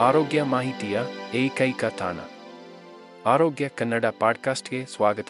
ಆರೋಗ್ಯ 0.00 0.42
ಮಾಹಿತಿಯ 0.42 1.00
ಏಕೈಕ 1.34 1.84
ತಾಣ. 1.84 2.16
ಆರೋಗ್ಯ 3.26 3.68
ಕನ್ನಡ 3.68 4.04
ಪಾಡ್ಕಾಸ್ಟ್ಗೆ 4.20 4.86
ಸ್ವಾಗತ. 4.86 5.26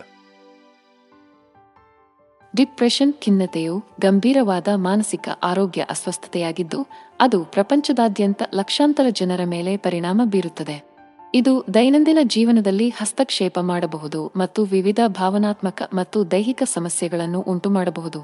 ಡಿಪ್ರೆಷನ್ 2.57 3.13
ಖಿನ್ನತೆಯು 3.13 3.85
ಗಂಭೀರವಾದ 4.01 4.69
ಮಾನಸಿಕ 4.75 5.29
ಆರೋಗ್ಯ 5.43 5.83
ಅಸ್ವಸ್ಥತೆಯಾಗಿದ್ದು, 5.83 6.87
ಅದು 7.21 7.45
ಪ್ರಪಂಚದಾದ್ಯಂತ 7.45 8.43
ಲಕ್ಷಾಂತರ 8.55 9.07
ಜನರ 9.11 9.41
ಮೇಲೆ 9.45 9.77
ಪರಿಣಾಮ 9.77 10.23
ಬೀರುತ್ತದೆ. 10.25 10.97
ಇದು 11.35 11.65
ದೈನಂದಿನ 11.75 12.19
ಜೀವನದಲ್ಲಿ 12.23 12.89
ಹಸ್ತಕ್ಷೇಪ 12.89 13.59
ಮಾಡಬಹುದು 13.59 14.33
ಮತ್ತು 14.37 14.65
ವಿವಿಧ 14.65 15.01
ಭಾವನಾತ್ಮಕ 15.07 15.91
ಮತ್ತು 15.95 16.31
ದೈಹಿಕ 16.31 16.63
ಸಮಸ್ಯೆಗಳನ್ನು 16.63 17.41
ಉಂಟುಮಾಡಬಹುದು. 17.41 18.21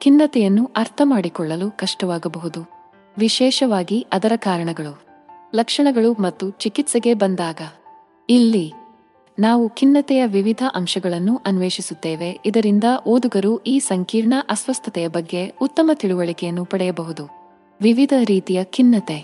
ಖಿನ್ನತೆಯನ್ನು 0.00 0.70
ಅರ್ಥ 0.76 1.00
ಮಾಡಿಕೊಳ್ಳಲು 1.04 1.70
ಕಷ್ಟವಾಗಬಹುದು. 1.70 2.70
ವಿಶೇಷವಾಗಿ 3.18 4.06
ಅದರ 4.12 4.32
ಕಾರಣಗಳು. 4.36 5.11
ಲಕ್ಷಣಗಳು 5.54 6.12
ಮತ್ತು 6.12 6.50
ಚಿಕಿತ್ಸೆಗೆ 6.50 7.14
ಬಂದಾಗ, 7.14 7.60
ಇಲ್ಲಿ 8.30 8.72
ನಾವು 9.38 9.68
ಖಿನ್ನತೆಯ 9.68 10.26
ವಿವಿಧ 10.26 10.62
ಅಂಶಗಳನ್ನು 10.74 11.40
ಅನ್ವೇಷಿಸುತ್ತೇವೆ. 11.46 12.40
ಇದರಿಂದ 12.46 12.84
ಓದುಗರು 13.06 13.58
ಈ 13.58 13.78
ಸಂಕೀರ್ಣ 13.78 14.34
ಅಸ್ವಸ್ಥತೆಯ 14.50 15.08
ಬಗ್ಗೆ 15.08 15.52
ಉತ್ತಮ 15.60 15.90
ತಿಳುವಳಿಕೆಯನ್ನು 15.94 16.64
ಪಡೆಯಬಹುದು. 16.64 17.28
ವಿವಿಧ 17.80 18.12
ರೀತಿಯ 18.24 18.64
ಖಿನ್ನತೆ, 18.64 19.18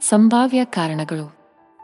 ಸಂಭಾವ್ಯ 0.00 0.64
ಕಾರಣಗಳು, 0.64 1.26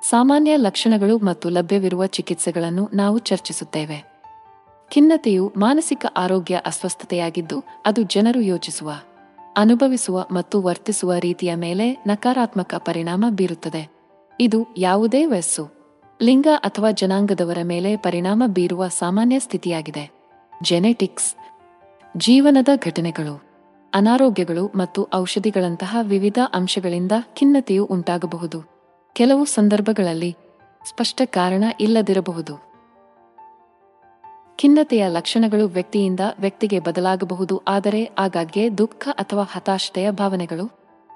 ಸಾಮಾನ್ಯ 0.02 0.56
ಲಕ್ಷಣಗಳು 0.56 1.18
ಮತ್ತು 1.18 1.48
ಲಭ್ಯವಿರುವ 1.48 2.06
ಚಿಕಿತ್ಸೆಗಳನ್ನು 2.06 2.90
ನಾವು 2.94 3.18
ಚರ್ಚಿಸುತ್ತೇವೆ. 3.18 3.98
ಖಿನ್ನತೆಯು 4.90 5.52
ಮಾನಸಿಕ 5.56 6.06
ಆರೋಗ್ಯ 6.16 6.60
ಅಸ್ವಸ್ಥತೆಯಾಗಿದ್ದು, 6.66 7.64
ಅದು 7.86 8.02
ಜನರು 8.02 8.40
ಯೋಚಿಸುವ 8.40 8.90
ಅನುಭವಿಸುವ 9.60 10.26
ಮತ್ತು 10.30 10.62
ವರ್ತಿಸುವ 10.62 11.14
ರೀತಿಯ 11.14 11.54
ಮೇಲೆ 11.54 12.04
ನಕಾರಾತ್ಮಕ 12.06 12.74
ಪರಿಣಾಮ 12.78 13.24
ಬೀರುತ್ತದೆ. 13.30 13.90
ಇದು 14.40 14.66
ಯಾವುದೇ 14.76 15.24
ವಯಸ್ಸು 15.24 15.64
ಲಿಂಗ 16.22 16.46
ಅಥವಾ 16.56 16.90
ಜನಾಂಗದವರ 16.90 17.58
ಮೇಲೆ 17.62 17.96
ಪರಿಣಾಮ 17.96 18.42
ಬೀರುವ 18.46 18.88
ಸಾಮಾನ್ಯ 18.88 19.38
ಸ್ಥಿತಿಯಾಗಿದೆ. 19.38 20.10
ಜೆನೆಟಿಕ್ಸ್ 20.62 21.34
ಜೀವನದ 22.16 22.68
ಘಟನೆಗಳು, 22.84 23.34
ಅನಾರೋಗ್ಯಗಳು 23.94 24.66
ಮತ್ತು 24.66 25.08
ಔಷಧಿಗಳಂತಹ 25.14 25.96
ವಿವಿಧ 26.02 26.38
ಅಂಶಗಳಿಂದ 26.54 27.12
ಖಿನ್ನತೆಯು 27.36 27.84
ಉಂಟಾಗಬಹುದು. 27.84 28.60
ಕೆಲವು 29.12 29.44
ಸಂದರ್ಭಗಳಲ್ಲಿ 29.44 30.36
ಸ್ಪಷ್ಟ 30.88 31.22
ಕಾರಣ 31.24 31.64
ಇಲ್ಲದಿರಬಹುದು. 31.80 32.69
ಖಿನ್ನತೆಯ 34.60 35.08
ಲಕ್ಷಣಗಳು 35.08 35.66
ವ್ಯಕ್ತಿಯಿಂದ 35.66 36.20
ವ್ಯಕ್ತಿಗೆ 36.40 36.78
ಬದಲಾಗಬಹುದು, 36.78 37.62
ಆದರೆ 37.68 38.10
ಆಗಾಗ್ಗೆ 38.18 38.78
ದುಃಖ 38.78 39.08
ಅಥವಾ 39.12 39.42
ಹತಾಶತೆಯ 39.42 40.10
ಭಾವನೆಗಳು. 40.10 40.66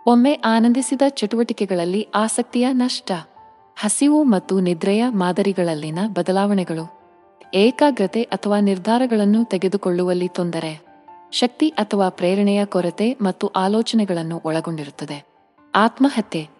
ಒಮ್ಮೆ 0.07 0.33
ಆನಂದಿಸಿದ 0.45 1.03
ಚಟುವಟಿಕೆಗಳಲ್ಲಿ 1.09 2.09
ಆಸಕ್ತಿಯ 2.15 2.67
ನಷ್ಟ, 2.73 3.13
ಹಸಿವು 3.77 4.25
ಮತ್ತು 4.25 4.61
ನಿದ್ರೆಯ 4.61 5.05
ಮಾದರಿಗಳಲ್ಲಿನ 5.09 5.99
ಬದಲಾವಣೆಗಳು. 6.09 6.87
ಏಕಾಗ್ರತೆ 7.55 8.23
ಅಥವಾ 8.23 8.61
ನಿರ್ಧಾರಗಳನ್ನು 8.61 9.45
ತೆಗೆದುಕೊಳ್ಳುವಲ್ಲಿ 9.45 10.29
ತೊಂದರೆ, 10.29 10.73
ಶಕ್ತಿ 11.33 11.69
ಅಥವಾ 11.69 12.09
ಪ್ರೇರಣೆಯ 12.09 12.65
ಕೊರತೆ 12.65 13.17
ಮತ್ತು 13.23 13.47
ಆಲೋಚನೆಗಳನ್ನು 13.47 14.41
ಒಳಗೊಂಡಿರುತ್ತದೆ. 14.45 15.19
ಆತ್ಮಹತ್ಯೆ 15.75 16.54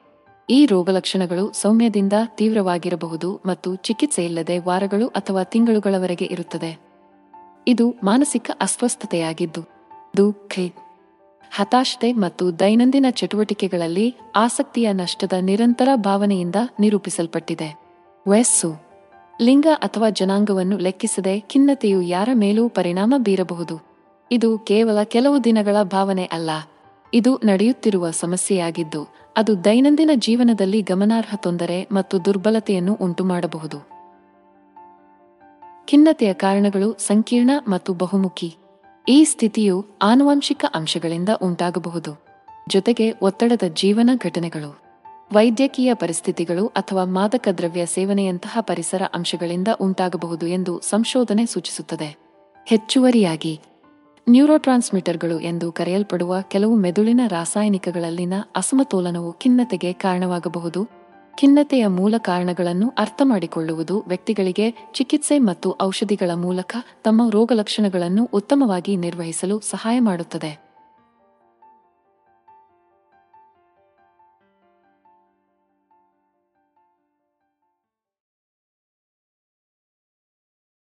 ಈ 0.51 0.67
ರೋಗಲಕ್ಷಣಗಳು 0.67 1.53
ಸೌಮ್ಯದಿಂದ 1.53 2.13
ತೀವ್ರವಾಗಿರಬಹುದು 2.27 3.41
ಮತ್ತು 3.47 3.75
ಚಿಕಿತ್ಸೆಯಿಲ್ಲದೆ 3.75 4.59
ವಾರಗಳು 4.59 5.09
ಅಥವಾ 5.09 5.43
ತಿಂಗಳುಗಳವರೆಗೆ 5.43 6.25
ಇರುತ್ತದೆ. 6.25 6.79
ಇದು 7.69 7.91
ಮಾನಸಿಕ 7.91 8.51
ಅಸ್ವಸ್ಥತೆಯಾಗಿದ್ದು 8.61 9.63
ದುಃಖ 10.17 10.59
ಹತಾಶತೆ 11.55 12.13
ಮತ್ತು 12.13 12.59
ದೈನಂದಿನ 12.59 13.07
ಚಟುವಟಿಕೆಗಳಲ್ಲಿ 13.11 14.17
ಆಸಕ್ತಿಯ 14.37 14.93
ನಷ್ಟದ 14.93 15.33
ನಿರಂತರ 15.41 15.89
ಭಾವನೆಯಿಂದ 15.95 16.55
ನಿರೂಪಿಸಲ್ಪಟ್ಟಿದೆ. 16.81 17.79
ವಯಸ್ಸು 18.29 18.75
ಲಿಂಗ 19.43 19.67
ಅಥವಾ 19.75 20.11
ಜನಾಂಗವನ್ನು 20.11 20.79
ಲೆಕ್ಕಿಸದೆ 20.79 21.41
ಖಿನ್ನತೆಯು 21.41 22.03
ಯಾರ 22.03 22.29
ಮೇಲೂ 22.35 22.69
ಪರಿಣಾಮ 22.69 23.15
ಬೀರಬಹುದು. 23.19 23.81
ಇದು 24.31 24.59
ಕೇವಲ 24.59 25.03
ಕೆಲವು 25.03 25.45
ದಿನಗಳ 25.45 25.83
ಭಾವನೆ 25.83 26.25
ಅಲ್ಲ. 26.25 26.51
ಇದು 27.15 27.37
ನಡೆಯುತ್ತಿರುವ 27.37 28.11
ಸಮಸ್ಯೆಯಾಗಿದ್ದು, 28.11 29.15
ಅದು 29.37 29.65
ದೈನಂದಿನ 29.65 30.11
ಜೀವನದಲ್ಲಿ 30.15 30.83
ಗಮನಾರ್ಹ 30.83 31.35
ತೊಂದರೆ 31.37 31.89
ಮತ್ತು 31.93 32.25
ದುರ್ಬಲತೆಯನ್ನು 32.25 32.95
ಉಂಟುಮಾಡಬಹುದು. 32.95 33.79
ಖಿನ್ನತೆಯ 35.87 36.33
ಕಾರಣಗಳು 36.33 36.97
ಸಂಕೀರ್ಣ 36.99 37.51
ಮತ್ತು 37.69 37.95
ಬಹುಮುಖಿ. 37.95 38.57
ಈ 39.09 39.25
ಸ್ಥಿತಿಯು 39.25 39.87
ಆನುವಂಶಿಕ 40.03 40.65
ಅಂಶಗಳಿಂದ 40.75 41.29
ಉಂಟಾಗಬಹುದು. 41.43 42.25
ಜೊತೆಗೆ 42.69 43.13
ಒತ್ತಡದ 43.23 43.63
ಜೀವನ 43.75 44.11
ಘಟನೆಗಳು. 44.15 44.81
ವೈದ್ಯಕೀಯ 45.33 45.95
ಪರಿಸ್ಥಿತಿಗಳು 45.95 46.67
ಅಥವಾ 46.67 47.05
ಮಾದಕ 47.05 47.49
ದ್ರವ್ಯ 47.59 47.87
ಸೇವನೆಯಂತಹ 47.87 48.59
ಪರಿಸರ 48.61 49.03
ಅಂಶಗಳಿಂದ 49.15 49.69
ಉಂಟಾಗಬಹುದು 49.81 50.47
ಎಂದು 50.47 50.81
ಸಂಶೋಧನೆ 50.81 51.47
ಸೂಚಿಸುತ್ತದೆ. 51.47 52.17
ಹೆಚ್ಚುವರಿಯಾಗಿ 52.67 53.61
ನ್ಯೂರೋಟ್ರಾನ್ಸ್ಮಿಟರ್ಗಳು 54.29 55.41
ಎಂದು 55.41 55.73
ಕರೆಯಲ್ಪಡುವ 55.73 56.35
ಕೆಲವು 56.49 56.75
ಮೆದುಳಿನ 56.77 57.21
ರಾಸಾಯನಿಕಗಳಲ್ಲಿನ 57.29 58.35
ಅಸಮತೋಲನವು 58.57 59.33
ಖಿನ್ನತೆಗೆ 59.33 59.93
ಕಾರಣವಾಗಬಹುದು. 59.93 60.85
ಖಿನ್ನತೆಯ 61.39 61.87
ಮೂಲ 61.87 62.15
ಕಾರಣಗಳನ್ನು 62.19 62.89
ಅರ್ಥಮಾಡಿಕೊಳ್ಳುವುದು 62.99 64.05
ವ್ಯಕ್ತಿಗಳಿಗೆ 64.09 64.91
ಚಿಕಿತ್ಸೆ 64.93 65.39
ಮತ್ತು 65.39 65.77
ಔಷಧಿಗಳ 65.83 66.31
ಮೂಲಕ 66.35 66.77
ತಮ್ಮ 67.05 67.31
ರೋಗಲಕ್ಷಣಗಳನ್ನು 67.31 68.25
ಉತ್ತಮವಾಗಿ 68.25 68.97
ನಿರ್ವಹಿಸಲು 68.97 69.61
ಸಹಾಯ 69.61 70.01
ಮಾಡುತ್ತದೆ. 70.01 70.64